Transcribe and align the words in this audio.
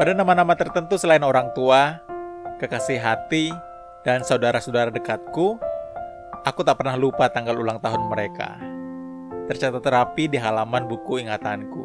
Pada 0.00 0.16
nama-nama 0.16 0.56
tertentu 0.56 0.96
selain 0.96 1.20
orang 1.20 1.52
tua, 1.52 2.00
kekasih 2.56 2.96
hati, 3.04 3.52
dan 4.00 4.24
saudara-saudara 4.24 4.88
dekatku, 4.88 5.60
aku 6.40 6.60
tak 6.64 6.80
pernah 6.80 6.96
lupa 6.96 7.28
tanggal 7.28 7.52
ulang 7.60 7.76
tahun 7.84 8.08
mereka. 8.08 8.56
Tercatat 9.44 9.84
rapi 9.84 10.32
di 10.32 10.40
halaman 10.40 10.88
buku 10.88 11.20
ingatanku. 11.20 11.84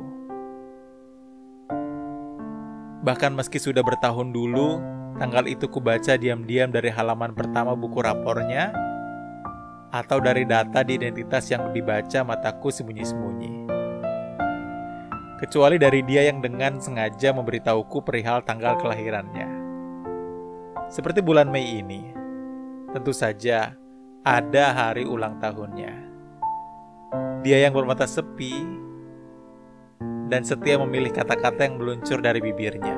Bahkan 3.03 3.35
meski 3.35 3.59
sudah 3.59 3.83
bertahun 3.83 4.31
dulu, 4.31 4.79
tanggal 5.19 5.43
itu 5.43 5.67
kubaca 5.67 6.15
diam-diam 6.15 6.71
dari 6.71 6.95
halaman 6.95 7.35
pertama 7.35 7.75
buku 7.75 7.99
rapornya, 7.99 8.71
atau 9.91 10.23
dari 10.23 10.47
data 10.47 10.87
di 10.87 10.95
identitas 10.95 11.51
yang 11.51 11.67
dibaca 11.75 12.23
mataku 12.23 12.71
sembunyi-sembunyi. 12.71 13.64
Kecuali 15.35 15.75
dari 15.75 15.99
dia 16.07 16.23
yang 16.31 16.39
dengan 16.39 16.79
sengaja 16.79 17.35
memberitahuku 17.35 18.07
perihal 18.07 18.39
tanggal 18.47 18.79
kelahirannya. 18.79 19.47
Seperti 20.87 21.19
bulan 21.19 21.51
Mei 21.51 21.83
ini, 21.83 22.07
tentu 22.95 23.11
saja 23.11 23.75
ada 24.23 24.65
hari 24.71 25.03
ulang 25.03 25.35
tahunnya. 25.43 25.91
Dia 27.43 27.67
yang 27.67 27.75
bermata 27.75 28.07
sepi 28.07 28.63
dan 30.31 30.47
setia 30.47 30.79
memilih 30.79 31.11
kata-kata 31.11 31.67
yang 31.67 31.83
meluncur 31.83 32.23
dari 32.23 32.39
bibirnya. 32.39 32.95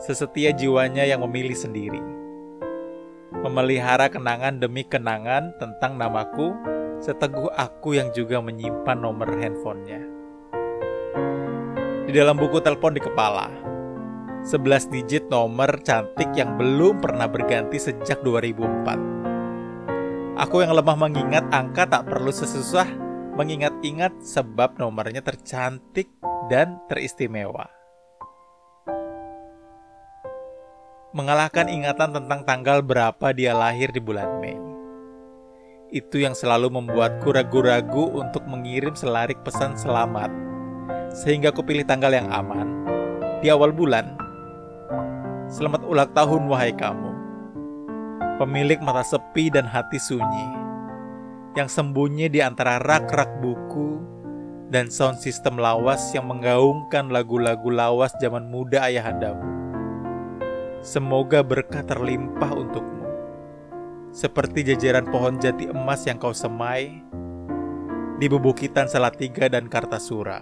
Sesetia 0.00 0.56
jiwanya 0.56 1.04
yang 1.04 1.20
memilih 1.20 1.52
sendiri. 1.52 2.00
Memelihara 3.44 4.08
kenangan 4.08 4.56
demi 4.56 4.88
kenangan 4.88 5.52
tentang 5.60 6.00
namaku, 6.00 6.56
seteguh 7.04 7.52
aku 7.52 8.00
yang 8.00 8.08
juga 8.16 8.40
menyimpan 8.40 8.96
nomor 8.96 9.28
handphonenya. 9.28 10.00
Di 12.08 12.12
dalam 12.16 12.40
buku 12.40 12.64
telepon 12.64 12.96
di 12.96 13.04
kepala, 13.04 13.52
11 14.48 14.88
digit 14.88 15.28
nomor 15.28 15.84
cantik 15.84 16.32
yang 16.32 16.56
belum 16.56 17.04
pernah 17.04 17.28
berganti 17.28 17.76
sejak 17.76 18.24
2004. 18.24 20.40
Aku 20.40 20.64
yang 20.64 20.72
lemah 20.72 20.96
mengingat 20.96 21.44
angka 21.52 21.84
tak 21.84 22.08
perlu 22.08 22.32
sesusah 22.32 22.88
mengingat-ingat 23.36 24.24
sebab 24.24 24.80
nomornya 24.80 25.20
tercantik 25.20 26.08
dan 26.48 26.80
teristimewa. 26.88 27.68
Mengalahkan 31.14 31.70
ingatan 31.70 32.10
tentang 32.16 32.42
tanggal 32.42 32.82
berapa 32.82 33.30
dia 33.30 33.54
lahir 33.54 33.94
di 33.94 34.02
bulan 34.02 34.42
Mei. 34.42 34.73
Itu 35.94 36.18
yang 36.18 36.34
selalu 36.34 36.74
membuatku 36.74 37.30
ragu-ragu 37.30 38.18
untuk 38.18 38.42
mengirim 38.50 38.98
selarik 38.98 39.38
pesan 39.46 39.78
selamat. 39.78 40.26
Sehingga 41.14 41.54
aku 41.54 41.62
pilih 41.62 41.86
tanggal 41.86 42.10
yang 42.10 42.26
aman 42.34 42.82
di 43.38 43.46
awal 43.46 43.70
bulan. 43.70 44.18
Selamat 45.46 45.86
ulang 45.86 46.10
tahun 46.10 46.50
wahai 46.50 46.74
kamu. 46.74 47.14
Pemilik 48.42 48.82
mata 48.82 49.06
sepi 49.06 49.46
dan 49.46 49.62
hati 49.62 49.94
sunyi 49.94 50.48
Yang 51.54 51.78
sembunyi 51.78 52.26
di 52.26 52.42
antara 52.42 52.82
rak-rak 52.82 53.38
buku 53.38 54.02
Dan 54.66 54.90
sound 54.90 55.22
system 55.22 55.54
lawas 55.54 56.10
yang 56.10 56.26
menggaungkan 56.26 57.14
lagu-lagu 57.14 57.70
lawas 57.70 58.10
zaman 58.18 58.50
muda 58.50 58.90
ayahandamu. 58.90 59.46
Semoga 60.82 61.46
berkah 61.46 61.86
terlimpah 61.86 62.50
untukmu 62.50 62.93
Seperti 64.14 64.62
jajaran 64.62 65.10
pohon 65.10 65.42
jati 65.42 65.66
emas 65.66 66.06
yang 66.06 66.22
kau 66.22 66.30
semai 66.30 67.02
Di 68.22 68.30
bebukitan 68.30 68.86
Salatiga 68.86 69.50
dan 69.50 69.66
Kartasura 69.66 70.38